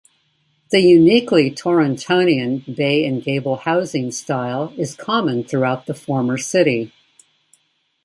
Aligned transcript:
The 0.71 0.79
uniquely 0.79 1.51
Torontonian 1.51 2.75
bay-and-gable 2.75 3.57
housing 3.57 4.09
style 4.09 4.73
is 4.75 4.95
common 4.95 5.43
throughout 5.43 5.85
the 5.85 5.93
former 5.93 6.39
city. 6.39 6.91